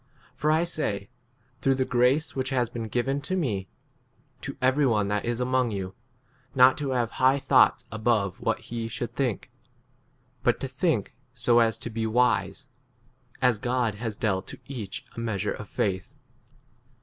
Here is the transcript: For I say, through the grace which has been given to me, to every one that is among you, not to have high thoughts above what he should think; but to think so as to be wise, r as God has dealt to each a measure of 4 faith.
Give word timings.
For 0.33 0.49
I 0.49 0.63
say, 0.63 1.11
through 1.61 1.75
the 1.75 1.85
grace 1.85 2.35
which 2.35 2.49
has 2.49 2.71
been 2.71 2.87
given 2.87 3.21
to 3.21 3.35
me, 3.35 3.67
to 4.41 4.57
every 4.59 4.83
one 4.87 5.09
that 5.09 5.25
is 5.25 5.39
among 5.39 5.69
you, 5.69 5.93
not 6.55 6.75
to 6.79 6.89
have 6.89 7.11
high 7.21 7.37
thoughts 7.37 7.85
above 7.91 8.41
what 8.41 8.57
he 8.61 8.87
should 8.87 9.13
think; 9.13 9.51
but 10.41 10.59
to 10.59 10.67
think 10.67 11.13
so 11.35 11.59
as 11.59 11.77
to 11.77 11.91
be 11.91 12.07
wise, 12.07 12.67
r 13.43 13.49
as 13.49 13.59
God 13.59 13.93
has 13.93 14.15
dealt 14.15 14.47
to 14.47 14.59
each 14.65 15.05
a 15.15 15.19
measure 15.19 15.51
of 15.53 15.69
4 15.69 15.75
faith. 15.85 16.15